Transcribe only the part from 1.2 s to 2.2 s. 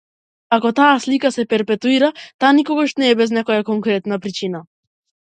се перпетуира,